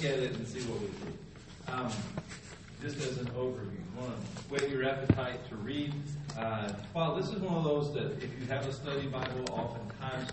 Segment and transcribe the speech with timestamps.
[0.00, 1.72] look at it and see what we see.
[1.72, 1.90] Um,
[2.80, 5.92] just as an overview, want to whet your appetite to read.
[6.38, 10.30] Uh, well, this is one of those that if you have a study Bible, oftentimes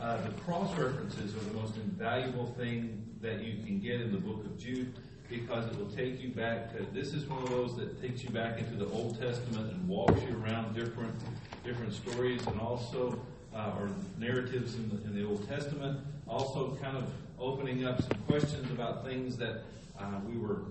[0.00, 4.18] uh, the cross references are the most invaluable thing that you can get in the
[4.18, 4.92] book of Jude
[5.30, 8.30] because it will take you back to this is one of those that takes you
[8.30, 11.14] back into the Old Testament and walks you around different
[11.62, 13.18] different stories and also
[13.54, 16.00] uh, or narratives in the, in the Old Testament.
[16.28, 19.62] Also, kind of opening up some questions about things that
[19.98, 20.62] uh, we were,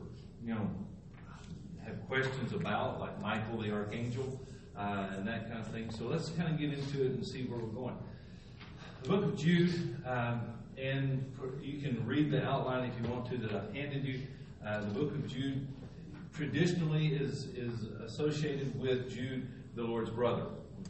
[0.45, 0.69] you know,
[1.85, 4.39] have questions about, like Michael the archangel
[4.77, 5.89] uh, and that kind of thing.
[5.91, 7.97] So let's kind of get into it and see where we're going.
[9.03, 10.41] The book of Jude, um,
[10.77, 11.31] and
[11.61, 14.21] you can read the outline if you want to that I've handed you.
[14.65, 15.67] Uh, the book of Jude
[16.33, 20.43] traditionally is is associated with Jude, the Lord's brother.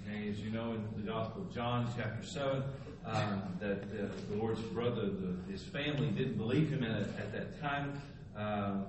[0.09, 2.63] Okay, as you know in the Gospel of John, chapter 7,
[3.05, 8.01] um, that the Lord's brother, the, his family, didn't believe him at, at that time.
[8.35, 8.85] Um,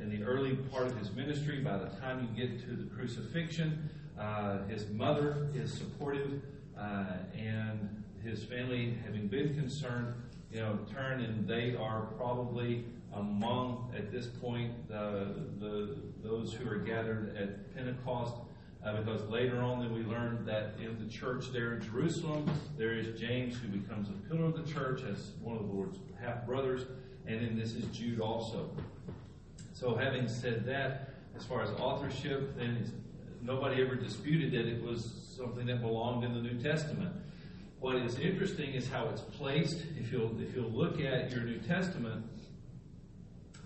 [0.00, 3.90] in the early part of his ministry, by the time you get to the crucifixion,
[4.18, 6.40] uh, his mother is supportive,
[6.78, 7.04] uh,
[7.36, 10.14] and his family, having been concerned,
[10.50, 16.68] you know, turn and they are probably among, at this point, the, the those who
[16.68, 18.36] are gathered at Pentecost
[18.86, 22.48] uh, because later on then we learned that in the church there in Jerusalem,
[22.78, 25.98] there is James who becomes a pillar of the church as one of the Lord's
[26.20, 26.86] half brothers,
[27.26, 28.70] and then this is Jude also.
[29.72, 32.92] So having said that, as far as authorship, then
[33.42, 37.14] nobody ever disputed that it was something that belonged in the New Testament.
[37.80, 39.84] What is interesting is how it's placed.
[39.98, 42.24] If you'll if you'll look at your New Testament,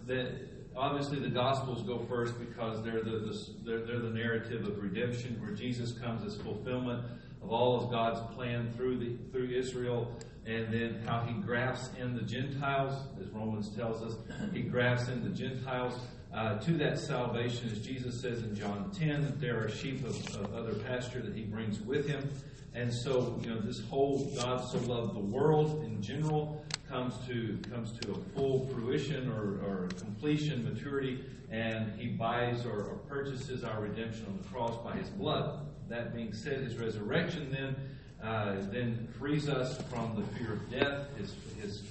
[0.07, 0.33] that
[0.77, 5.41] obviously the Gospels go first because they're the, the they're, they're, the narrative of redemption,
[5.41, 7.05] where Jesus comes as fulfillment
[7.43, 10.15] of all of God's plan through the through Israel,
[10.47, 14.19] and then how He grafts in the Gentiles, as Romans tells us,
[14.53, 15.95] He grafts in the Gentiles.
[16.33, 20.17] Uh, to that salvation, as Jesus says in John 10, that there are sheep of,
[20.37, 22.31] of other pasture that he brings with him.
[22.73, 27.59] And so, you know, this whole God so loved the world in general comes to
[27.69, 33.65] comes to a full fruition or, or completion, maturity, and he buys or, or, purchases
[33.65, 35.67] our redemption on the cross by his blood.
[35.89, 37.77] That being said, his resurrection then
[38.23, 41.83] uh, then frees us from the fear of death, his, his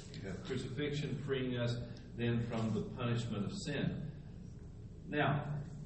[0.46, 1.76] crucifixion freeing us
[2.18, 4.09] then from the punishment of sin.
[5.10, 5.44] Now,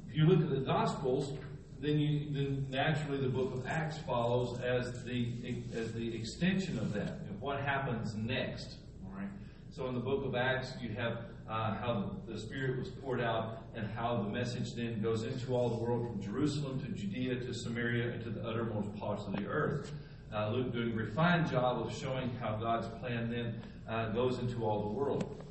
[0.09, 1.37] if you look at the Gospels,
[1.79, 5.33] then you then naturally the book of Acts follows as the
[5.75, 7.19] as the extension of that.
[7.27, 8.75] And what happens next?
[9.05, 9.29] All right.
[9.69, 13.63] So in the book of Acts, you have uh, how the Spirit was poured out
[13.75, 17.53] and how the message then goes into all the world from Jerusalem to Judea to
[17.53, 19.91] Samaria and to the uttermost parts of the earth.
[20.33, 24.63] Uh, Luke doing a refined job of showing how God's plan then uh, goes into
[24.63, 25.43] all the world.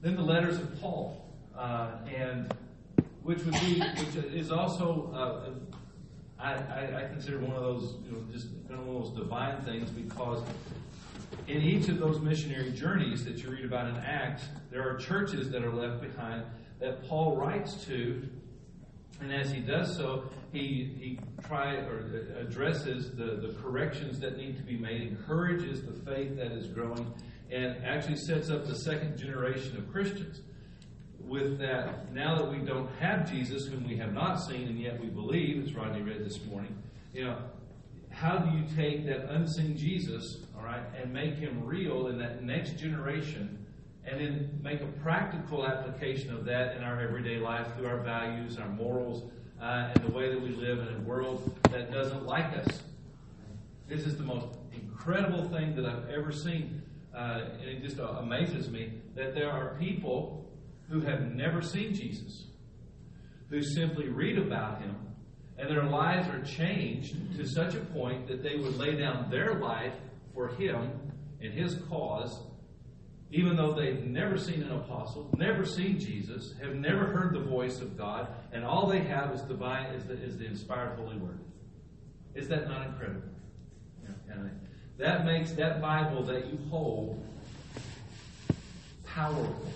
[0.00, 2.54] Then the letters of Paul, uh, and
[3.22, 5.50] which would be, which is also, uh,
[6.38, 9.22] I, I, I, consider one of those, you know, just kind of one of those
[9.22, 10.42] divine things because
[11.46, 15.50] in each of those missionary journeys that you read about in Acts, there are churches
[15.50, 16.44] that are left behind
[16.80, 18.26] that Paul writes to,
[19.20, 24.56] and as he does so, he he try or addresses the, the corrections that need
[24.56, 27.12] to be made, encourages the faith that is growing,
[27.50, 30.40] and actually sets up the second generation of Christians
[31.30, 35.00] with that, now that we don't have Jesus, whom we have not seen and yet
[35.00, 36.76] we believe, as Rodney read this morning,
[37.14, 37.38] you know,
[38.10, 42.42] how do you take that unseen Jesus, all right, and make him real in that
[42.42, 43.64] next generation,
[44.04, 48.58] and then make a practical application of that in our everyday life through our values,
[48.58, 49.30] our morals,
[49.62, 52.82] uh, and the way that we live in a world that doesn't like us?
[53.86, 56.82] This is the most incredible thing that I've ever seen,
[57.14, 60.49] uh, and it just amazes me that there are people
[60.90, 62.46] who have never seen Jesus,
[63.48, 64.96] who simply read about him,
[65.56, 69.54] and their lives are changed to such a point that they would lay down their
[69.54, 69.94] life
[70.34, 70.90] for him
[71.40, 72.42] and his cause,
[73.30, 77.80] even though they've never seen an apostle, never seen Jesus, have never heard the voice
[77.80, 81.38] of God, and all they have is, divine, is, the, is the inspired Holy Word.
[82.34, 83.22] Is that not incredible?
[84.98, 87.24] that makes that Bible that you hold
[89.06, 89.72] powerful.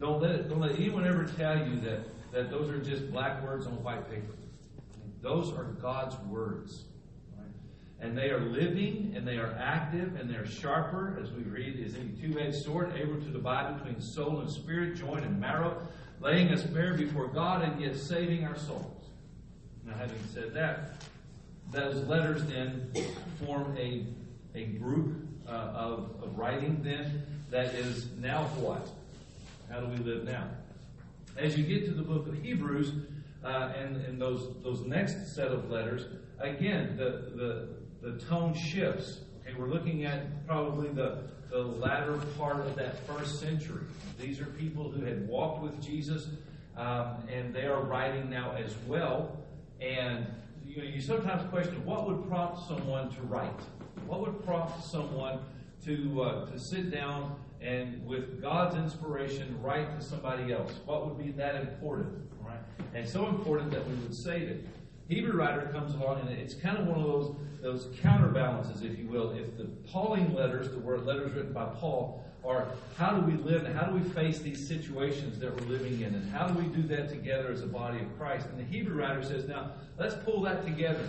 [0.00, 3.66] Don't let, don't let anyone ever tell you that, that those are just black words
[3.66, 4.32] on white paper.
[5.20, 6.84] Those are God's words.
[8.00, 11.94] And they are living and they are active and they're sharper, as we read, is
[11.94, 15.86] any two-edged sword, able to divide between soul and spirit, joint and marrow,
[16.18, 19.10] laying us bare before God and yet saving our souls.
[19.84, 21.02] Now, having said that,
[21.70, 22.90] those letters then
[23.44, 24.06] form a,
[24.54, 28.88] a group uh, of, of writing then that is now what?
[29.70, 30.48] How do we live now?
[31.36, 32.92] As you get to the book of Hebrews
[33.44, 36.06] uh, and, and those, those next set of letters,
[36.40, 37.68] again, the, the,
[38.02, 39.20] the tone shifts.
[39.40, 43.84] Okay, we're looking at probably the, the latter part of that first century.
[44.18, 46.26] These are people who had walked with Jesus,
[46.76, 49.38] um, and they are writing now as well.
[49.80, 50.26] And
[50.66, 53.60] you, know, you sometimes question what would prompt someone to write?
[54.06, 55.38] What would prompt someone
[55.84, 60.72] to uh, to sit down and, with God's inspiration, write to somebody else?
[60.86, 62.18] What would be that important?
[62.40, 62.58] Right?
[62.94, 64.66] And so important that we would save it.
[65.08, 69.06] Hebrew writer comes along, and it's kind of one of those those counterbalances, if you
[69.06, 69.32] will.
[69.32, 73.64] If the Pauline letters, the word letters written by Paul, are how do we live
[73.64, 76.64] and how do we face these situations that we're living in, and how do we
[76.74, 78.46] do that together as a body of Christ?
[78.46, 81.06] And the Hebrew writer says, now let's pull that together.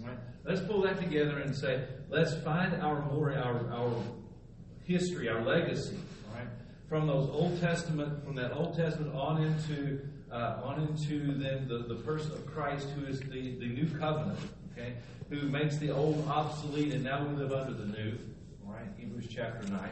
[0.00, 0.16] Right?
[0.44, 3.92] Let's pull that together and say, let's find our more our our
[4.84, 5.98] history, our legacy,
[6.34, 6.46] right?
[6.88, 11.78] From those Old Testament, from that Old Testament on into uh, on into then the,
[11.88, 14.38] the person of Christ who is the, the new covenant,
[14.72, 14.94] okay,
[15.30, 18.18] who makes the old obsolete and now we live under the new,
[18.64, 18.86] right?
[18.98, 19.90] Hebrews chapter 9.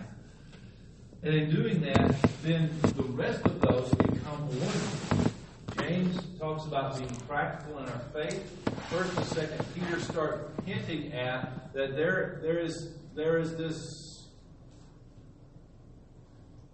[1.23, 5.32] And in doing that, then the rest of those become warnings.
[5.83, 8.71] James talks about being practical in our faith.
[8.89, 14.29] First and Second Peter start hinting at that there there is there is this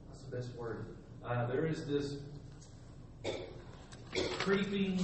[0.09, 0.87] what's the best word?
[1.25, 2.17] Uh, there is this
[4.41, 5.03] creeping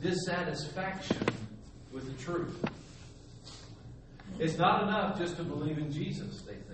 [0.00, 1.26] dissatisfaction
[1.92, 2.64] with the truth.
[4.38, 6.65] It's not enough just to believe in Jesus, they.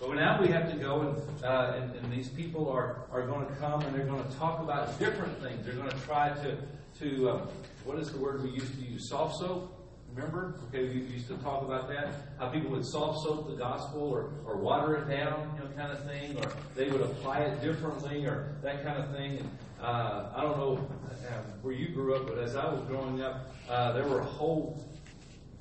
[0.00, 3.46] But now we have to go, and, uh, and, and, these people are, are going
[3.46, 5.64] to come and they're going to talk about different things.
[5.64, 6.58] They're going to try to,
[7.00, 7.46] to uh,
[7.84, 9.08] what is the word we used to use?
[9.08, 9.70] Soft soap?
[10.14, 10.60] Remember?
[10.68, 12.14] Okay, we used to talk about that.
[12.38, 15.90] How people would soft soap the gospel or, or water it down, you know, kind
[15.90, 19.38] of thing, or they would apply it differently or that kind of thing.
[19.38, 19.50] And,
[19.80, 20.88] uh, I don't know
[21.28, 21.32] uh,
[21.62, 24.84] where you grew up, but as I was growing up, uh, there were whole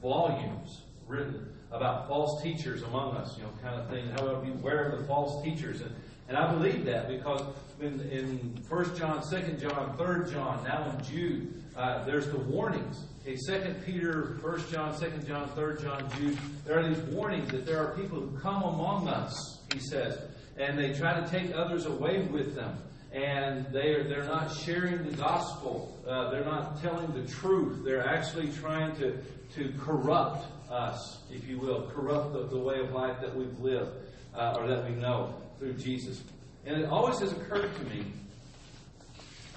[0.01, 4.09] volumes written about false teachers among us, you know, kind of thing.
[4.11, 5.81] How we beware of the false teachers.
[5.81, 5.93] And,
[6.29, 7.41] and I believe that because
[7.81, 13.03] in, in 1 John, 2 John, 3 John, now in Jude, uh, there's the warnings.
[13.21, 17.65] Okay, 2 Peter, 1 John, 2 John, 3 John, Jude, there are these warnings that
[17.65, 20.19] there are people who come among us, he says,
[20.57, 22.77] and they try to take others away with them
[23.13, 25.99] and they're, they're not sharing the gospel.
[26.07, 27.85] Uh, they're not telling the truth.
[27.85, 29.17] They're actually trying to,
[29.55, 33.91] to corrupt us, if you will, corrupt the, the way of life that we've lived
[34.35, 36.21] uh, or that we know through Jesus.
[36.65, 38.05] And it always has occurred to me,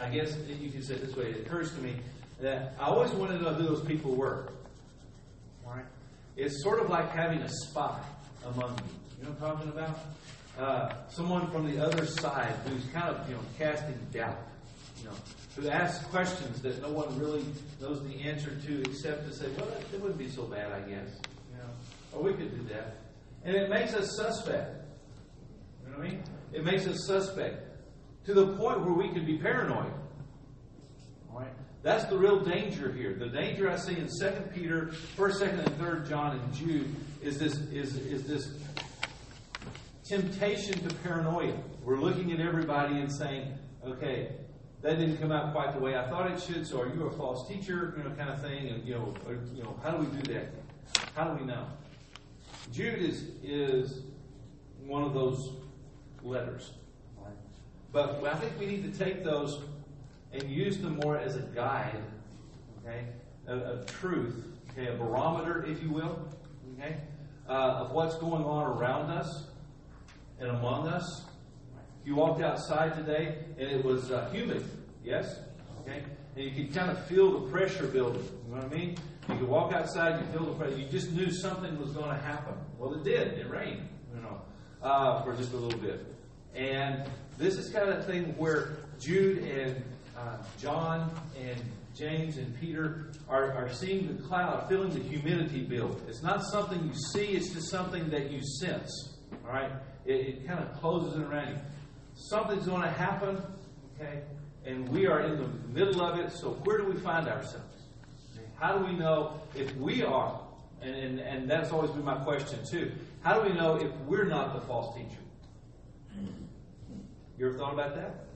[0.01, 1.95] I guess you can say it this way, it occurs to me
[2.41, 4.49] that I always wanted to know who those people were.
[5.65, 5.85] Right?
[6.37, 7.99] It's sort of like having a spy
[8.45, 8.85] among you.
[9.19, 10.00] You know what I'm talking about?
[10.59, 14.38] Uh, someone from the other side who's kind of, you know, casting doubt,
[14.99, 15.14] you know,
[15.57, 17.45] who ask questions that no one really
[17.81, 21.09] knows the answer to except to say, well, it wouldn't be so bad, I guess,
[22.13, 22.99] or we could do that.
[23.45, 24.85] And it makes us suspect.
[25.85, 26.23] You know what I mean?
[26.53, 27.63] It makes us suspect
[28.27, 29.93] to the point where we could be paranoid.
[31.33, 31.53] All right?
[31.83, 33.15] That's the real danger here.
[33.15, 37.39] The danger I see in 2 Peter, 1st, 2nd, and 3rd John, and Jude is
[37.39, 38.51] this is, is this
[40.05, 41.57] temptation to paranoia.
[41.85, 44.33] We're looking at everybody and saying, okay,
[44.87, 47.11] that didn't come out quite the way I thought it should, so are you a
[47.11, 49.99] false teacher, you know, kind of thing, and you know, or, you know, how do
[49.99, 50.52] we do that?
[51.16, 51.66] How do we know?
[52.73, 54.02] Jude is is
[54.85, 55.50] one of those
[56.23, 56.71] letters,
[57.90, 59.61] but I think we need to take those
[60.33, 62.02] and use them more as a guide,
[62.81, 63.07] okay,
[63.49, 66.28] of, of truth, okay, a barometer, if you will,
[66.78, 66.99] okay,
[67.49, 69.47] uh, of what's going on around us
[70.38, 71.25] and among us.
[72.05, 74.64] You walked outside today and it was uh, humid,
[75.07, 75.39] yes?
[75.81, 76.03] Okay?
[76.35, 78.23] And you could kind of feel the pressure building.
[78.23, 78.97] You know what I mean?
[79.29, 80.77] You could walk outside, you feel the pressure.
[80.77, 82.55] You just knew something was going to happen.
[82.79, 83.39] Well, it did.
[83.39, 84.41] It rained, you know,
[84.83, 86.05] uh, for just a little bit.
[86.55, 87.05] And
[87.39, 89.83] this is kind of the thing where Jude and
[90.17, 91.11] uh, John
[91.41, 91.61] and
[91.95, 96.03] James and Peter are, are seeing the cloud, feeling the humidity build.
[96.09, 99.17] It's not something you see, it's just something that you sense.
[99.45, 99.73] All right?
[100.05, 101.59] It, it kind of closes in around you.
[102.15, 103.43] Something's going to happen,
[103.95, 104.23] okay?
[104.66, 107.85] And we are in the middle of it, so where do we find ourselves?
[108.56, 110.40] How do we know if we are
[110.82, 112.92] And, and, and that's always been my question, too.
[113.23, 115.23] How do we know if we're not the false teacher?
[117.38, 118.26] You ever thought about that?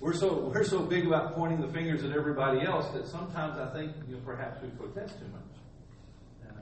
[0.00, 3.72] We're so we're so big about pointing the fingers at everybody else that sometimes I
[3.72, 6.50] think you know, perhaps we protest too much.
[6.50, 6.60] Uh,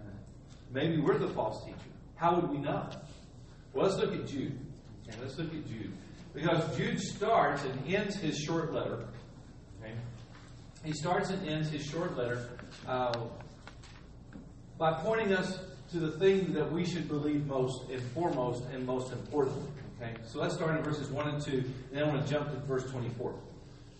[0.71, 1.79] maybe we're the false teacher.
[2.15, 2.89] How would we know?
[3.73, 4.59] Well, let's look at Jude.
[5.09, 5.93] Okay, let's look at Jude
[6.35, 9.07] because Jude starts and ends his short letter.
[9.81, 9.93] Okay,
[10.85, 12.49] he starts and ends his short letter
[12.87, 13.13] uh,
[14.79, 15.61] by pointing us
[15.93, 19.67] to the thing that we should believe most and foremost and most important.
[20.01, 22.51] Okay, so let's start in verses 1 and 2, and then I want to jump
[22.51, 23.35] to verse 24.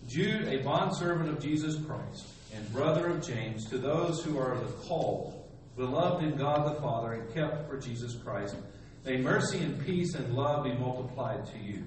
[0.07, 4.71] Jude, a bondservant of Jesus Christ and brother of James, to those who are the
[4.85, 5.47] called,
[5.77, 8.55] beloved in God the Father, and kept for Jesus Christ,
[9.05, 11.83] may mercy and peace and love be multiplied to you.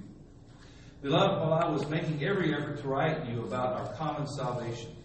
[1.03, 4.97] Beloved, while I was making every effort to write you about our common salvation,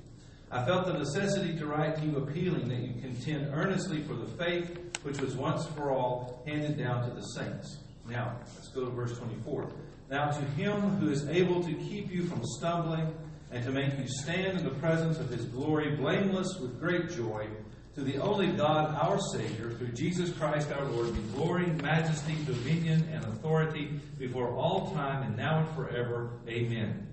[0.50, 4.28] I felt the necessity to write to you appealing that you contend earnestly for the
[4.28, 7.80] faith which was once for all handed down to the saints.
[8.08, 9.70] Now, let's go to verse 24.
[10.10, 13.14] Now, to him who is able to keep you from stumbling
[13.52, 17.48] and to make you stand in the presence of his glory blameless with great joy,
[17.96, 23.08] to the only God, our Savior, through Jesus Christ our Lord, be glory, majesty, dominion,
[23.12, 26.40] and authority before all time and now and forever.
[26.48, 27.08] Amen.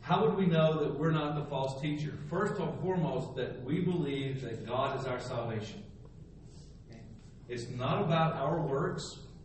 [0.00, 2.14] How would we know that we're not the false teacher?
[2.30, 5.82] First and foremost, that we believe that God is our salvation.
[7.46, 9.02] It's not about our works,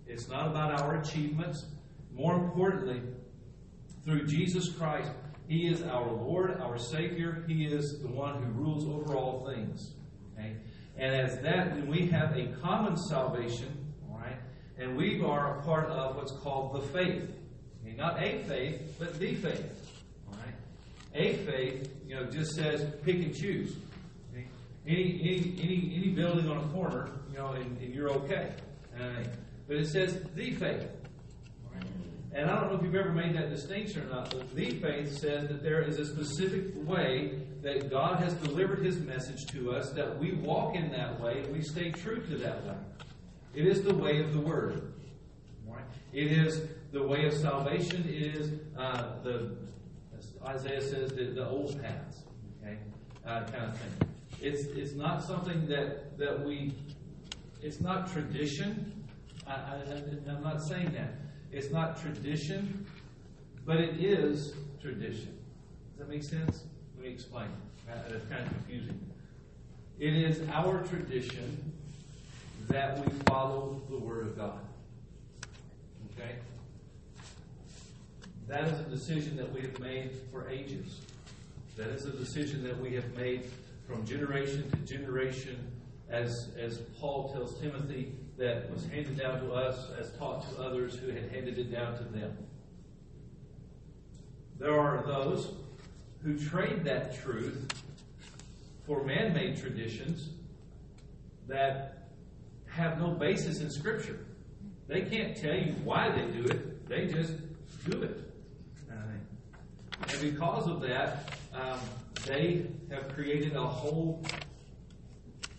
[0.08, 1.66] it's not about our achievements.
[2.14, 3.02] More importantly,
[4.06, 5.12] through Jesus Christ,
[5.50, 7.44] He is our Lord, our Savior.
[7.46, 9.96] He is the one who rules over all things.
[10.38, 10.56] Okay?
[10.98, 14.38] And as that, we have a common salvation, all right,
[14.78, 17.32] and we are a part of what's called the faith.
[17.84, 17.96] Okay?
[17.96, 19.92] Not a faith, but the faith.
[20.28, 20.56] All right?
[21.16, 23.76] A faith, you know, just says pick and choose.
[24.32, 24.46] Okay?
[24.88, 28.52] Any, any, any, any building on a corner, you know, and, and you're okay.
[29.00, 29.24] Uh,
[29.68, 30.88] but it says the faith.
[32.36, 35.20] And I don't know if you've ever made that distinction or not, but the faith
[35.20, 39.92] says that there is a specific way that God has delivered His message to us,
[39.92, 42.76] that we walk in that way and we stay true to that way.
[43.56, 44.94] It is the way of the Word.
[46.14, 48.08] It is the way of salvation.
[48.08, 49.56] It is uh, the,
[50.46, 52.24] Isaiah says, the, the old paths,
[52.62, 52.78] okay,
[53.26, 54.10] uh, kind of thing.
[54.40, 56.76] It's, it's not something that, that we,
[57.64, 59.04] it's not tradition.
[59.48, 61.16] I, I, I'm not saying that.
[61.52, 62.86] It's not tradition,
[63.66, 65.40] but it is tradition.
[65.98, 66.66] Does that make sense?
[67.04, 67.50] Let me explain.
[68.08, 68.98] It's kind of confusing.
[70.00, 71.74] It is our tradition
[72.70, 74.62] that we follow the Word of God.
[76.14, 76.36] Okay?
[78.48, 81.02] That is a decision that we have made for ages.
[81.76, 83.52] That is a decision that we have made
[83.86, 85.60] from generation to generation,
[86.10, 90.96] as, as Paul tells Timothy, that was handed down to us as taught to others
[90.96, 92.38] who had handed it down to them.
[94.58, 95.50] There are those
[96.24, 97.68] who trade that truth
[98.86, 100.30] for man made traditions
[101.48, 102.10] that
[102.68, 104.20] have no basis in Scripture.
[104.88, 107.34] They can't tell you why they do it, they just
[107.90, 108.20] do it.
[110.10, 111.80] And because of that, um,
[112.26, 114.24] they have created a whole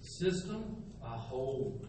[0.02, 1.80] system, a whole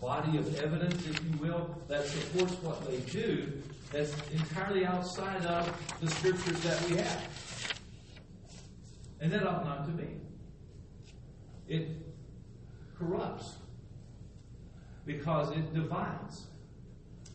[0.00, 3.52] body of evidence, if you will, that supports what they do
[3.92, 7.28] that's entirely outside of the scriptures that we have.
[9.20, 10.08] And that ought not to be.
[11.68, 11.88] It
[12.98, 13.56] corrupts
[15.04, 16.46] because it divides.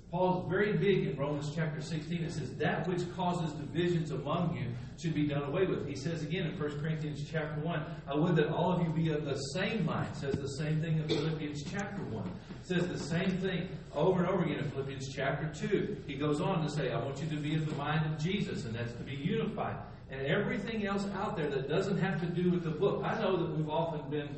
[0.09, 2.23] Paul's very big in Romans chapter 16.
[2.23, 5.85] It says, That which causes divisions among you should be done away with.
[5.85, 9.09] He says again in 1 Corinthians chapter 1, I would that all of you be
[9.09, 10.15] of the same mind.
[10.15, 12.31] Says the same thing in Philippians chapter 1.
[12.63, 16.03] Says the same thing over and over again in Philippians chapter 2.
[16.07, 18.63] He goes on to say, I want you to be of the mind of Jesus,
[18.63, 19.75] and that's to be unified.
[20.09, 23.03] And everything else out there that doesn't have to do with the book.
[23.03, 24.29] I know that we've often been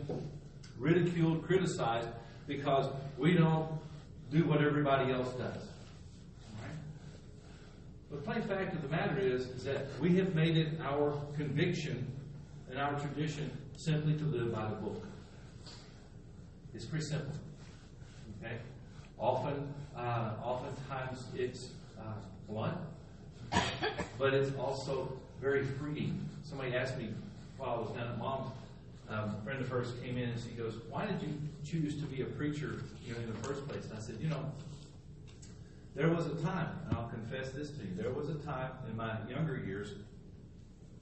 [0.79, 2.09] ridiculed, criticized,
[2.47, 3.69] because we don't
[4.31, 5.63] do what everybody else does.
[8.11, 12.07] The plain fact of the matter is, is that we have made it our conviction
[12.69, 15.05] and our tradition simply to live by the book.
[16.73, 17.33] It's pretty simple.
[18.43, 18.57] Okay?
[19.19, 21.69] Often, uh, oftentimes it's
[21.99, 22.13] uh,
[22.47, 22.77] blunt,
[24.17, 26.27] but it's also very freeing.
[26.43, 27.09] Somebody asked me
[27.57, 28.51] while I was down at mom's.
[29.09, 32.05] Um, a friend of hers came in and she goes, "Why did you choose to
[32.05, 34.51] be a preacher, you know, in the first place?" And I said, "You know,
[35.95, 38.95] there was a time, and I'll confess this to you, there was a time in
[38.95, 39.93] my younger years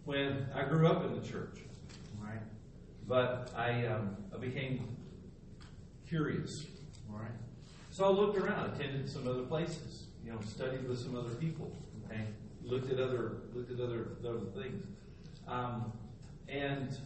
[0.05, 1.59] when I grew up in the church,
[2.23, 2.39] right?
[3.07, 4.95] But I, um, I became
[6.07, 6.65] curious.
[7.09, 7.31] Right.
[7.91, 11.71] So I looked around, attended some other places, you know, studied with some other people,
[12.05, 12.21] okay,
[12.63, 14.85] looked at other looked at other other things,
[15.47, 15.91] um,
[16.47, 16.97] and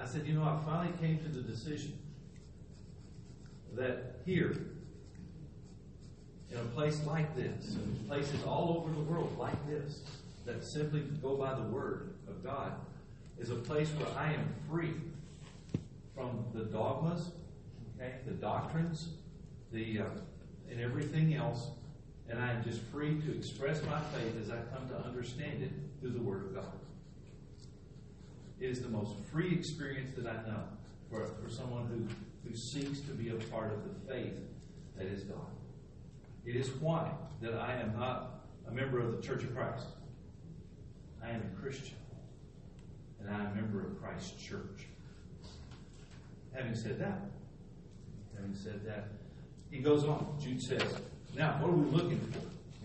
[0.00, 1.98] I said, you know, I finally came to the decision
[3.74, 4.56] that here,
[6.50, 7.76] in a place like this,
[8.08, 10.00] places all over the world like this,
[10.46, 12.72] that simply go by the word of God,
[13.38, 14.94] is a place where I am free
[16.14, 17.30] from the dogmas,
[17.96, 19.08] okay, the doctrines,
[19.70, 20.04] the uh,
[20.70, 21.68] and everything else,
[22.28, 25.70] and I am just free to express my faith as I come to understand it
[26.00, 26.79] through the Word of God.
[28.60, 30.64] Is the most free experience that I know
[31.10, 34.38] for, for someone who, who seeks to be a part of the faith
[34.96, 35.38] that is God.
[36.44, 39.86] It is why that I am not a member of the Church of Christ.
[41.22, 41.96] I am a Christian,
[43.20, 44.86] and I am a member of Christ's church.
[46.52, 47.20] Having said that,
[48.36, 49.08] having said that,
[49.70, 50.36] he goes on.
[50.40, 50.82] Jude says,
[51.36, 52.40] Now, what are we looking for?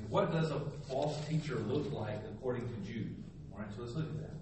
[0.09, 3.15] What does a false teacher look like according to Jude?
[3.51, 4.34] All right, so let's look at that.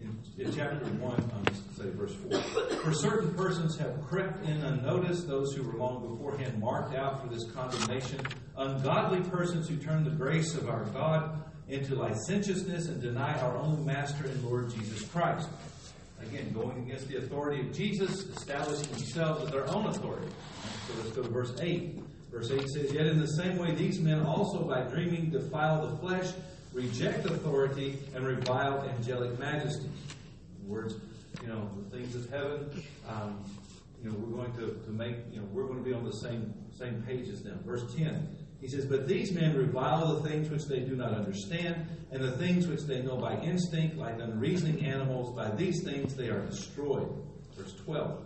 [0.00, 1.44] In, chapter 1, um,
[1.76, 2.40] say verse 4.
[2.82, 7.32] For certain persons have crept in unnoticed, those who were long beforehand marked out for
[7.32, 8.20] this condemnation,
[8.56, 13.82] ungodly persons who turn the grace of our God into licentiousness and deny our only
[13.82, 15.48] Master and Lord Jesus Christ.
[16.22, 20.28] Again, going against the authority of Jesus, establishing themselves as their own authority.
[20.86, 22.00] So let's go to verse 8.
[22.30, 25.96] Verse 8 says, Yet in the same way, these men also by dreaming defile the
[25.98, 26.32] flesh,
[26.76, 29.88] reject authority, and revile angelic majesty.
[30.66, 30.94] Words,
[31.40, 33.42] you know, the things of heaven, um,
[34.02, 36.12] you know, we're going to, to make, you know, we're going to be on the
[36.12, 37.58] same same page as them.
[37.64, 38.28] Verse 10.
[38.60, 42.32] He says, But these men revile the things which they do not understand, and the
[42.32, 47.08] things which they know by instinct, like unreasoning animals, by these things they are destroyed.
[47.56, 48.22] Verse 12.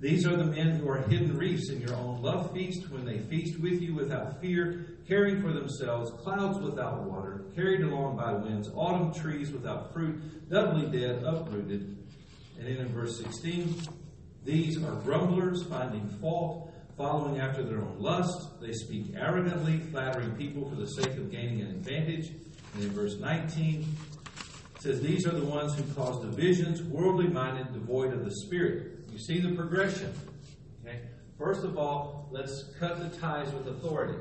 [0.00, 3.18] These are the men who are hidden reefs in your own love feast, when they
[3.18, 8.70] feast with you without fear, caring for themselves, clouds without water, carried along by winds,
[8.76, 11.96] autumn trees without fruit, doubly dead, uprooted.
[12.56, 13.74] And then in verse 16,
[14.44, 18.60] these are grumblers, finding fault, following after their own lust.
[18.60, 22.30] They speak arrogantly, flattering people for the sake of gaining an advantage.
[22.74, 23.96] And in verse 19,
[24.76, 29.00] it says, These are the ones who cause divisions, worldly minded, devoid of the Spirit.
[29.10, 30.14] You see the progression.
[30.86, 31.00] Okay?
[31.36, 34.14] First of all, let's cut the ties with authority.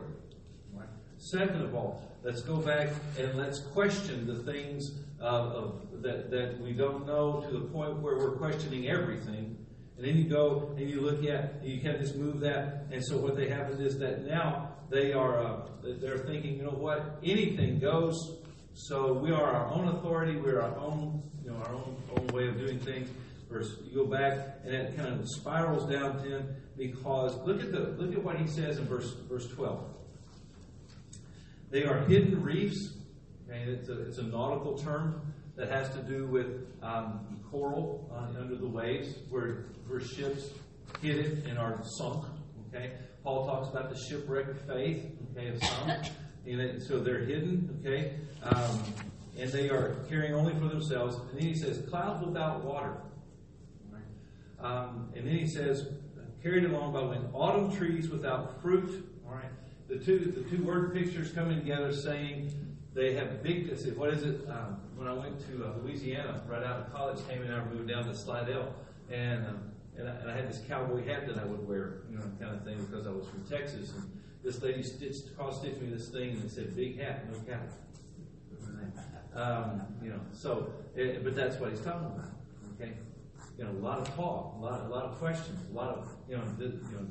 [1.19, 6.59] Second of all, let's go back and let's question the things of, of that, that
[6.61, 9.57] we don't know to the point where we're questioning everything.
[9.97, 12.85] And then you go and you look at, you can just move that.
[12.91, 16.69] And so what they happen is that now they are, uh, they're thinking, you know
[16.69, 18.15] what, anything goes.
[18.73, 20.37] So we are our own authority.
[20.37, 23.09] We're our own, you know, our own, own way of doing things
[23.49, 27.71] verse you go back and it kind of spirals down to him because look at
[27.71, 29.83] the look at what he says in verse verse 12
[31.69, 32.95] they are hidden reefs.
[33.47, 38.39] Okay it's a, it's a nautical term that has to do with um, coral uh,
[38.39, 40.49] under the waves where where ships
[41.01, 42.25] hit it and are sunk
[42.67, 42.93] okay?
[43.23, 45.91] Paul talks about the shipwreck of faith okay of some.
[46.45, 48.15] And so they're hidden okay?
[48.43, 48.81] Um,
[49.37, 51.15] and they are caring only for themselves.
[51.15, 52.97] And then he says clouds without water.
[54.61, 55.87] Um, and then he says,
[56.43, 59.05] carried along by wind, autumn trees without fruit.
[59.25, 59.51] All right.
[59.89, 62.53] The two the two word pictures coming together saying
[62.93, 63.69] they have big.
[63.97, 64.47] What is it?
[64.47, 67.89] Um, when I went to uh, Louisiana, right out of college, Tammy and I moved
[67.89, 68.75] down to Slidell,
[69.09, 72.17] and um, and, I, and I had this cowboy hat that I would wear, you
[72.17, 73.91] know, kind of thing, because I was from Texas.
[73.95, 74.11] And
[74.43, 77.59] this lady stitched, cross stitched me this thing, and it said "Big Hat, No Cow."
[79.35, 82.31] Um, you know, so, it, eh, but that's what he's talking about.
[82.75, 82.93] Okay,
[83.57, 86.09] you know, a lot of talk, a lot, a lot of questions, a lot of,
[86.27, 87.07] you know, the, you know,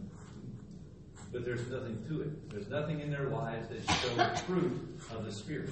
[1.33, 2.51] but there's nothing to it.
[2.51, 5.71] There's nothing in their lives that show the fruit of the Spirit.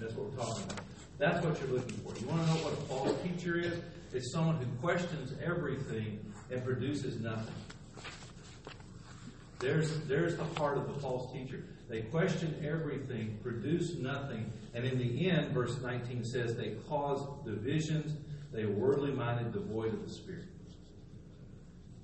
[0.00, 0.80] That's what we're talking about.
[1.18, 2.18] That's what you're looking for.
[2.18, 3.74] You want to know what a false teacher is?
[4.12, 6.20] It's someone who questions everything
[6.50, 7.54] and produces nothing.
[9.58, 11.64] There's, there's the heart of the false teacher.
[11.88, 18.12] They question everything, produce nothing, and in the end, verse 19 says they cause divisions
[18.56, 20.46] they are worldly minded, devoid of the Spirit.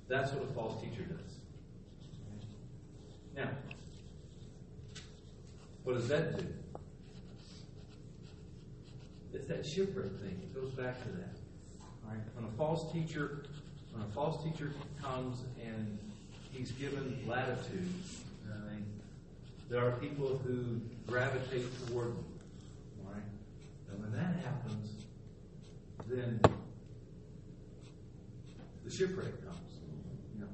[0.06, 1.38] That's what a false teacher does.
[3.36, 3.48] Now,
[5.84, 6.46] what does that do?
[9.32, 10.40] It's that shipwreck thing.
[10.42, 11.36] It goes back to that.
[12.06, 12.20] Right?
[12.34, 13.44] When a false teacher,
[13.92, 15.98] when a false teacher comes and
[16.52, 17.88] he's given latitude,
[18.46, 18.86] I mean,
[19.70, 22.24] there are people who gravitate toward him.
[23.04, 23.22] Right?
[23.90, 24.90] And when that happens,
[26.06, 26.40] then
[28.84, 29.58] the shipwreck comes.
[30.34, 30.48] You know,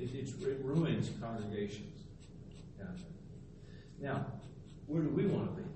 [0.00, 1.95] it, it ruins congregations.
[4.00, 4.26] Now,
[4.86, 5.68] where do we want to be?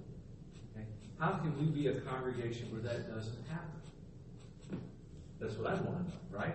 [0.76, 0.86] Okay.
[1.18, 4.80] How can we be a congregation where that doesn't happen?
[5.40, 6.54] That's what I want to know, right?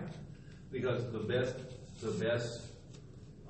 [0.70, 1.56] Because the best,
[2.00, 2.62] the best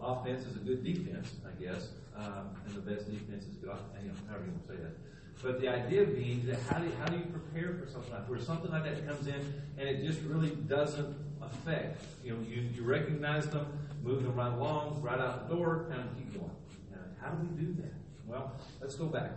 [0.00, 3.76] offense is a good defense, I guess, um, and the best defense is good.
[4.02, 4.96] You know, however you want to say that.
[5.42, 8.28] But the idea being that how do you, how do you prepare for something like
[8.28, 12.02] where something like that comes in and it just really doesn't affect?
[12.24, 13.66] You know, you, you recognize them,
[14.02, 16.50] move them right along, right out the door, kind of keep going.
[16.94, 17.92] Uh, how do we do that?
[18.26, 19.32] Well, let's go back.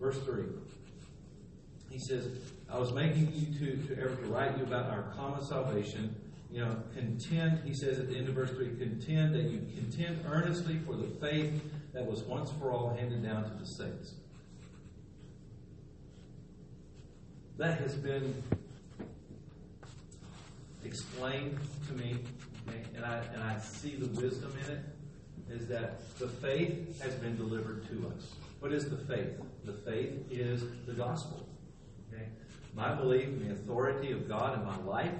[0.00, 0.44] Verse three.
[1.90, 2.28] He says,
[2.70, 6.14] "I was making you to to ever to write you about our common salvation."
[6.50, 7.60] You know, contend.
[7.64, 11.06] He says at the end of verse three, contend that you contend earnestly for the
[11.20, 14.14] faith that was once for all handed down to the saints.
[17.60, 18.42] that has been
[20.82, 22.16] explained to me,
[22.96, 24.80] and I and I see the wisdom in it,
[25.50, 28.34] is that the faith has been delivered to us.
[28.60, 29.30] What is the faith?
[29.64, 31.48] The faith is the gospel.
[32.12, 32.24] Okay?
[32.74, 35.14] My belief in the authority of God in my life,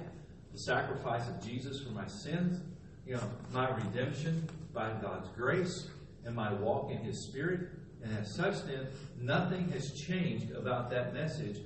[0.53, 2.61] the sacrifice of Jesus for my sins,
[3.07, 5.89] you know, my redemption by God's grace,
[6.25, 7.69] and my walk in His Spirit.
[8.03, 8.87] And as such, then,
[9.21, 11.59] nothing has changed about that message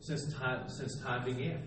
[0.00, 1.62] since time, since time began.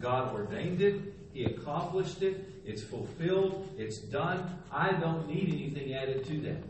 [0.00, 4.58] God ordained it, He accomplished it, it's fulfilled, it's done.
[4.72, 6.62] I don't need anything added to that.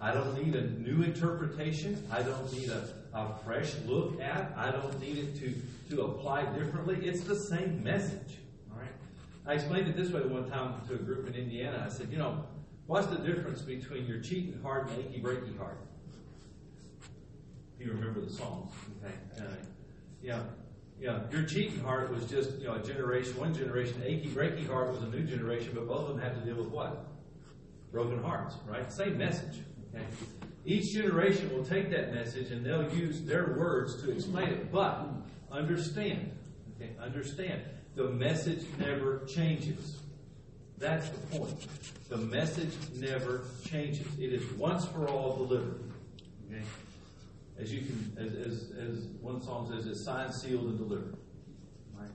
[0.00, 2.06] I don't need a new interpretation.
[2.12, 4.52] I don't need a, a fresh look at.
[4.56, 5.54] I don't need it to,
[5.94, 7.06] to apply differently.
[7.06, 8.38] It's the same message.
[8.72, 8.90] All right.
[9.46, 11.82] I explained it this way one time to a group in Indiana.
[11.86, 12.44] I said, you know,
[12.86, 15.78] what's the difference between your cheating heart and achy breaky heart?
[17.78, 19.14] If you remember the songs, okay?
[19.38, 19.44] Uh,
[20.22, 20.40] yeah,
[21.00, 21.20] yeah.
[21.30, 24.02] Your cheating heart was just you know a generation, one generation.
[24.04, 26.68] Achy breaky heart was a new generation, but both of them had to deal with
[26.68, 27.06] what?
[27.92, 28.90] Broken hearts, right?
[28.92, 29.60] Same message.
[29.94, 30.04] Okay.
[30.64, 34.72] Each generation will take that message and they'll use their words to explain it.
[34.72, 35.06] But
[35.50, 36.32] understand,
[36.76, 37.62] okay, understand,
[37.94, 40.00] the message never changes.
[40.78, 42.08] That's the point.
[42.08, 44.06] The message never changes.
[44.18, 45.92] It is once for all delivered.
[46.50, 46.62] Okay?
[47.58, 51.16] As you can, as, as, as one song says, is signed, sealed, and delivered.
[51.98, 52.08] Right?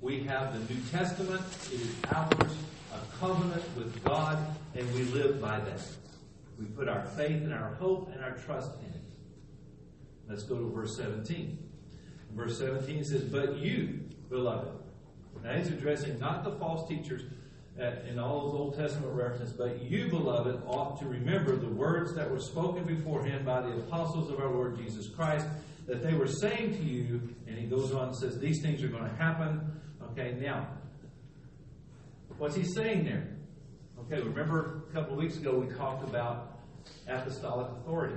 [0.00, 1.42] We have the New Testament.
[1.72, 2.56] It is ours,
[2.92, 4.38] a covenant with God,
[4.74, 5.82] and we live by that.
[6.58, 9.00] We put our faith and our hope and our trust in it.
[10.28, 11.58] Let's go to verse 17.
[12.34, 14.72] Verse 17 says, But you, beloved.
[15.42, 17.22] Now he's addressing not the false teachers
[17.78, 22.28] in all those Old Testament references, but you, beloved, ought to remember the words that
[22.28, 25.46] were spoken beforehand by the apostles of our Lord Jesus Christ,
[25.86, 28.88] that they were saying to you, and he goes on and says, These things are
[28.88, 29.60] going to happen.
[30.10, 30.68] Okay, now,
[32.38, 33.28] what's he saying there?
[34.00, 36.57] Okay, remember a couple of weeks ago we talked about
[37.08, 38.16] apostolic authority.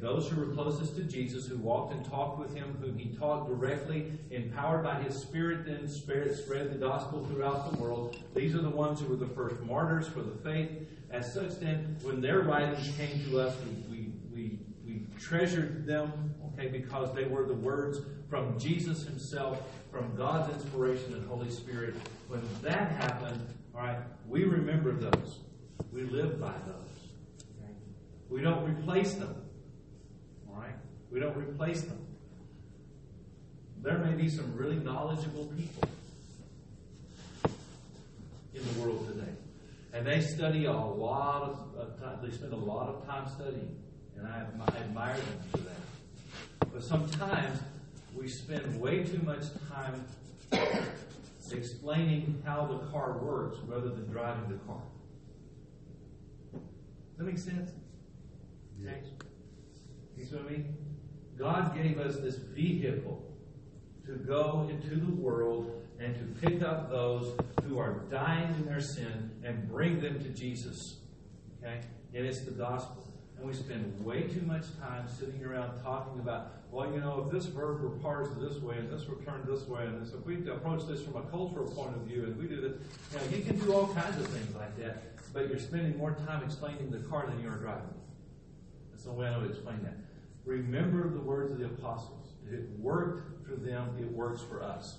[0.00, 3.48] Those who were closest to Jesus, who walked and talked with him, whom he taught
[3.48, 8.16] directly, empowered by his Spirit, then Spirit spread the gospel throughout the world.
[8.34, 10.70] These are the ones who were the first martyrs for the faith.
[11.10, 13.56] As such, then, when their writings came to us,
[13.90, 19.62] we, we, we, we treasured them, okay, because they were the words from Jesus himself,
[19.90, 21.94] from God's inspiration and Holy Spirit.
[22.28, 25.38] When that happened, all right, we remember those.
[25.92, 26.85] We live by those.
[28.28, 29.34] We don't replace them.
[30.48, 30.74] All right?
[31.10, 31.98] We don't replace them.
[33.82, 35.88] There may be some really knowledgeable people
[38.54, 39.32] in the world today.
[39.92, 41.42] And they study a lot
[41.76, 43.76] of, time, they spend a lot of time studying.
[44.16, 46.72] And I, I admire them for that.
[46.72, 47.60] But sometimes
[48.14, 50.04] we spend way too much time
[51.52, 54.82] explaining how the car works rather than driving the car.
[56.52, 57.70] Does that make sense?
[58.82, 59.02] Okay?
[60.16, 60.76] You see what I mean?
[61.38, 63.22] God gave us this vehicle
[64.06, 68.80] to go into the world and to pick up those who are dying in their
[68.80, 70.98] sin and bring them to Jesus.
[71.62, 71.80] Okay?
[72.14, 73.02] And it's the gospel.
[73.38, 77.32] And we spend way too much time sitting around talking about, well, you know, if
[77.32, 80.24] this verb were parsed this way and this were turned this way, and this, if
[80.24, 82.72] we approach this from a cultural point of view and we do this,
[83.12, 85.02] you know, you can do all kinds of things like that,
[85.34, 87.90] but you're spending more time explaining the car than you are driving.
[89.06, 89.94] The way I would explain that.
[90.44, 92.34] Remember the words of the apostles.
[92.50, 94.98] it worked for them, it works for us.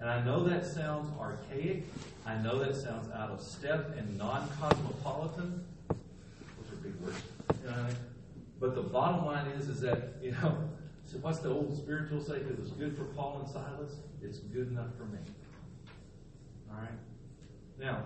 [0.00, 1.84] And I know that sounds archaic.
[2.26, 5.64] I know that sounds out of step and non cosmopolitan.
[5.88, 7.22] Those are big words.
[7.64, 7.86] Know
[8.60, 10.68] But the bottom line is, is that, you know,
[11.04, 12.36] so what's the old spiritual say?
[12.36, 15.18] If it was good for Paul and Silas, it's good enough for me.
[16.70, 16.90] All right?
[17.78, 18.02] Now,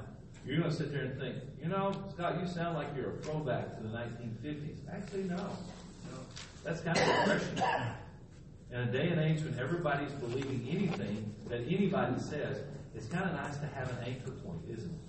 [0.46, 3.16] you're going to sit there and think, you know, Scott, you sound like you're a
[3.18, 4.78] throwback to the 1950s.
[4.90, 5.36] Actually, no.
[5.36, 6.18] no.
[6.64, 7.62] That's kind of refreshing.
[8.72, 12.62] In a day and age when everybody's believing anything that anybody says,
[12.94, 15.00] it's kind of nice to have an anchor point, isn't it?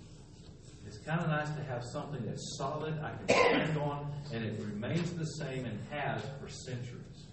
[0.87, 4.59] It's kind of nice to have something that's solid, I can stand on, and it
[4.59, 7.27] remains the same and has for centuries.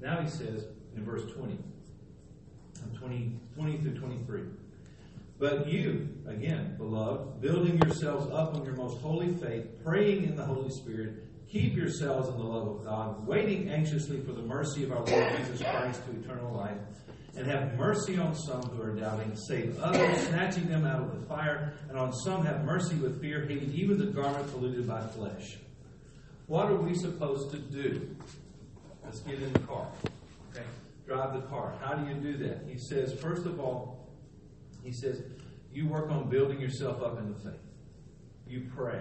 [0.00, 1.58] Now he says in verse 20,
[2.98, 4.42] 20, 20 through 23.
[5.42, 10.44] But you, again, beloved, building yourselves up on your most holy faith, praying in the
[10.44, 14.92] Holy Spirit, keep yourselves in the love of God, waiting anxiously for the mercy of
[14.92, 16.78] our Lord Jesus Christ to eternal life,
[17.36, 21.26] and have mercy on some who are doubting, save others, snatching them out of the
[21.26, 25.58] fire, and on some have mercy with fear, hating even the garment polluted by flesh.
[26.46, 28.14] What are we supposed to do?
[29.04, 29.88] Let's get in the car.
[30.52, 30.64] Okay?
[31.04, 31.74] Drive the car.
[31.80, 32.60] How do you do that?
[32.68, 34.01] He says, first of all,
[34.82, 35.22] he says,
[35.72, 37.60] you work on building yourself up in the faith.
[38.46, 39.00] You pray.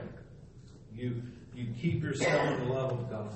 [0.94, 1.22] You,
[1.54, 3.34] you keep yourself in the love of God.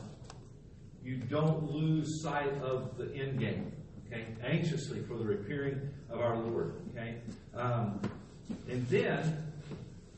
[1.04, 3.72] You don't lose sight of the end game.
[4.08, 4.26] Okay?
[4.44, 6.76] Anxiously for the appearing of our Lord.
[6.92, 7.18] Okay?
[7.56, 8.00] Um,
[8.70, 9.52] and then,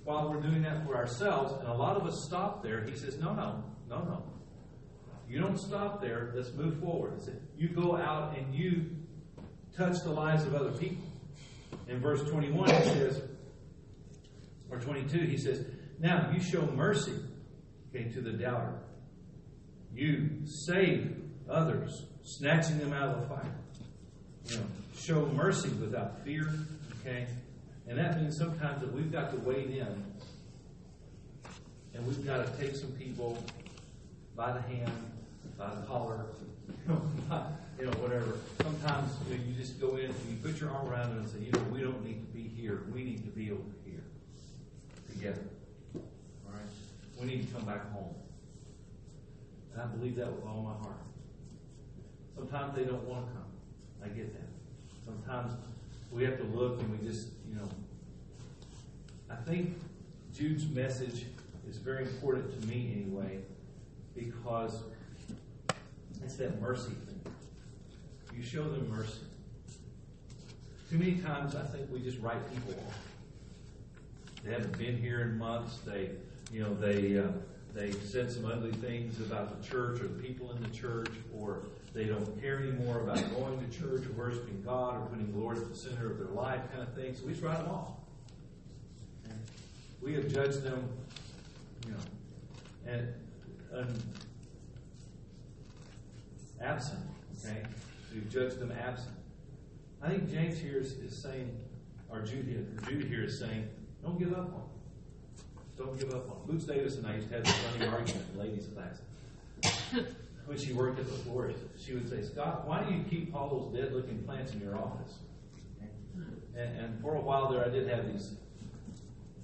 [0.03, 3.17] while we're doing that for ourselves, and a lot of us stop there, he says,
[3.17, 4.23] no, no, no, no.
[5.29, 6.31] You don't stop there.
[6.35, 7.19] Let's move forward.
[7.57, 8.85] He You go out and you
[9.75, 11.03] touch the lives of other people.
[11.87, 13.21] In verse 21, he says,
[14.69, 15.65] or 22, he says,
[15.99, 17.13] Now you show mercy
[17.89, 18.79] okay, to the doubter.
[19.93, 21.15] You save
[21.49, 23.55] others, snatching them out of the fire.
[24.49, 24.65] You know,
[24.97, 26.51] show mercy without fear.
[26.99, 27.27] Okay?
[27.87, 30.03] And that means sometimes that we've got to wade in
[31.97, 33.43] and we've got to take some people
[34.35, 34.91] by the hand,
[35.57, 36.25] the collar,
[36.87, 38.37] you know, whatever.
[38.61, 41.29] Sometimes you, know, you just go in and you put your arm around them and
[41.29, 42.83] say, you know, we don't need to be here.
[42.93, 44.03] We need to be over here
[45.11, 45.43] together.
[45.95, 46.69] All right?
[47.19, 48.13] We need to come back home.
[49.73, 51.01] And I believe that with all my heart.
[52.35, 53.43] Sometimes they don't want to come.
[54.03, 54.47] I get that.
[55.05, 55.53] Sometimes
[56.11, 57.69] we have to look and we just, you know.
[59.29, 59.77] I think
[60.33, 61.25] Jude's message
[61.69, 63.39] is very important to me anyway
[64.15, 64.83] because
[66.23, 67.33] it's that mercy thing.
[68.35, 69.19] You show them mercy.
[70.89, 72.99] Too many times I think we just write people off.
[74.43, 75.79] They haven't been here in months.
[75.79, 76.11] They,
[76.51, 77.27] you know, they uh,
[77.73, 81.63] they said some ugly things about the church or the people in the church, or
[81.93, 85.57] they don't care anymore about going to church or worshiping God or putting the Lord
[85.57, 87.15] at the center of their life, kind of thing.
[87.15, 87.89] So we just write them off.
[90.01, 90.87] We have judged them,
[91.85, 93.13] you know, and,
[93.73, 94.03] and
[96.61, 96.99] absent.
[97.43, 97.63] Okay?
[98.13, 99.15] We've judged them absent.
[100.01, 101.57] I think James here is, is saying,
[102.09, 103.67] or Jude, here is saying,
[104.03, 104.63] don't give up on.
[105.77, 106.47] Don't give up on them.
[106.47, 109.01] Boots Davis and I used to have this funny argument in ladies' class.
[110.45, 113.79] when she worked at the she would say, Scott, why do you keep all those
[113.79, 115.15] dead looking plants in your office?
[116.55, 118.31] And, and, for a while there, I did have these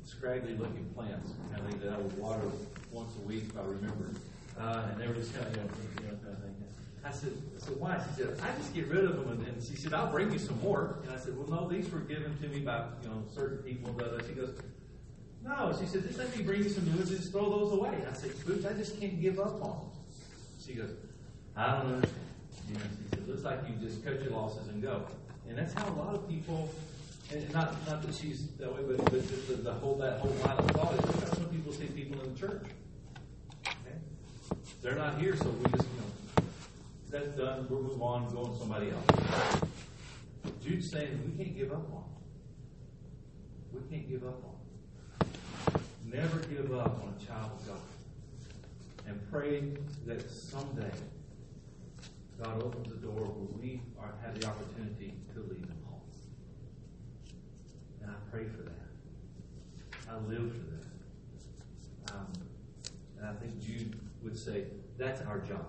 [0.03, 2.41] scraggly looking plants kind of that I would water
[2.91, 4.09] once a week, if I remember.
[4.59, 5.69] Uh, and they were just kind of, you know,
[6.01, 6.52] you know kind of thing.
[7.05, 8.01] I said, I said, why?
[8.07, 9.45] She said, I just get rid of them.
[9.45, 10.99] And, she said, I'll bring you some more.
[11.03, 13.93] And I said, well, no, these were given to me by, you know, certain people.
[13.93, 14.55] But she goes,
[15.43, 15.75] no.
[15.77, 18.03] She said, just let me bring you some new ones and just throw those away.
[18.09, 19.89] I said, Boots, I just can't give up on them.
[20.65, 20.91] She goes,
[21.57, 22.19] I don't understand.
[22.69, 25.05] You know, she said, looks like you just cut your losses and go.
[25.49, 26.69] And that's how a lot of people,
[27.31, 30.31] and not not that she's that way, but, but just the, the whole that whole
[30.31, 32.65] line of thought is that's some people see people in the church.
[33.67, 33.97] Okay?
[34.81, 35.87] They're not here, so we just,
[37.13, 39.61] that's done, we'll move on, go on somebody else.
[40.63, 42.03] Jude's saying we can't give up on.
[43.71, 45.29] We can't give up on.
[46.11, 47.77] Never give up on a child of God.
[49.05, 49.73] And pray
[50.07, 50.91] that someday
[52.41, 56.01] God opens the door where we are, have the opportunity to lead them home.
[58.01, 60.09] And I pray for that.
[60.09, 62.15] I live for that.
[62.15, 62.27] Um,
[63.19, 64.65] and I think Jude would say
[64.97, 65.67] that's our job.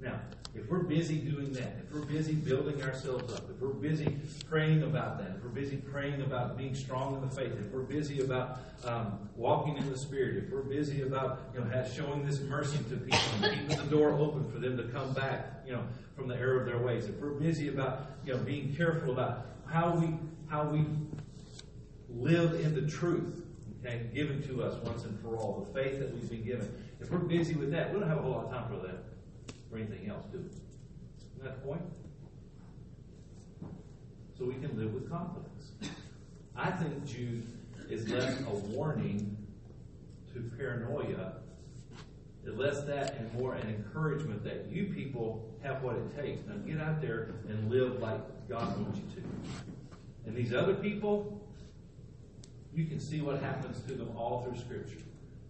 [0.00, 0.20] Now,
[0.54, 4.82] if we're busy doing that, if we're busy building ourselves up, if we're busy praying
[4.82, 8.20] about that, if we're busy praying about being strong in the faith, if we're busy
[8.20, 12.78] about um, walking in the Spirit, if we're busy about you know showing this mercy
[12.88, 15.82] to people and keeping the door open for them to come back, you know,
[16.14, 19.46] from the error of their ways, if we're busy about you know being careful about
[19.66, 20.14] how we
[20.48, 20.86] how we
[22.08, 23.44] live in the truth,
[23.84, 26.70] okay, given to us once and for all, the faith that we've been given.
[26.98, 29.15] If we're busy with that, we don't have a whole lot of time for that
[29.70, 30.44] or anything else, do we?
[30.44, 31.82] Isn't that the point?
[34.38, 35.72] So we can live with confidence.
[36.54, 37.46] I think Jude
[37.88, 39.36] is less a warning
[40.32, 41.32] to paranoia,
[42.44, 46.46] less that and more an encouragement that you people have what it takes.
[46.46, 49.28] Now get out there and live like God wants you to.
[50.26, 51.40] And these other people,
[52.72, 55.04] you can see what happens to them all through Scripture.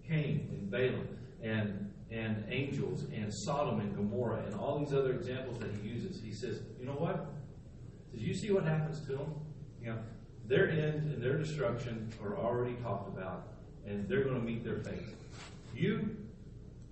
[0.07, 1.09] Cain and Balaam
[1.43, 6.21] and and angels and Sodom and Gomorrah and all these other examples that he uses.
[6.23, 7.33] He says, you know what?
[8.13, 9.35] Did you see what happens to them?
[9.83, 9.99] You know,
[10.47, 13.49] their end and their destruction are already talked about,
[13.87, 15.03] and they're going to meet their fate.
[15.75, 16.17] You,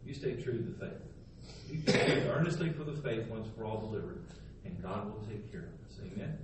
[0.05, 1.01] you stay true to the faith.
[1.71, 4.25] You stay earnestly for the faith once for all delivered,
[4.65, 5.99] and God will take care of us.
[6.13, 6.37] Amen.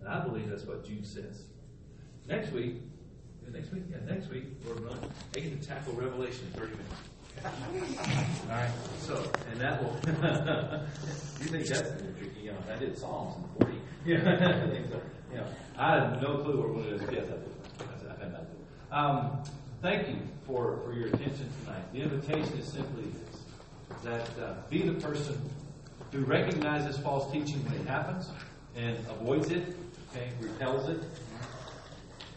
[0.00, 1.44] And I believe that's what Jude says.
[2.28, 2.76] Next week,
[3.50, 4.96] next week, yeah, next week, we're going
[5.32, 7.13] to tackle Revelation in 30 minutes.
[7.44, 7.50] All
[8.50, 8.70] right.
[9.00, 9.96] So, and that will.
[11.40, 12.40] you think that's tricky?
[12.42, 13.78] You know, I did Psalms in 40.
[14.04, 14.66] Yeah.
[15.32, 18.08] you know, I have no clue what one of those Yes, I do.
[18.08, 18.46] I have no clue.
[18.92, 19.42] Um,
[19.82, 20.16] thank you
[20.46, 21.92] for, for your attention tonight.
[21.92, 23.40] The invitation is simply this:
[24.02, 25.38] that uh, be the person
[26.12, 28.30] who recognizes false teaching when it happens
[28.76, 29.76] and avoids it,
[30.10, 31.02] okay, repels it.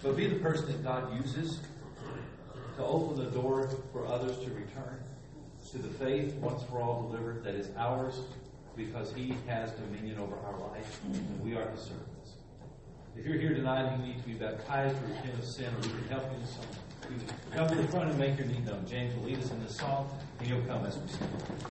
[0.03, 1.59] But be the person that God uses
[2.77, 4.99] to open the door for others to return
[5.71, 8.21] to the faith once for all delivered that is ours
[8.75, 12.33] because He has dominion over our life and we are His servants.
[13.17, 15.81] If you're here tonight and you need to be baptized or repent of sin, or
[15.81, 16.65] we can help you in some,
[17.01, 18.85] can come to the front and make your need known.
[18.87, 20.09] James will lead us in this song,
[20.39, 21.27] and you'll come as we sing.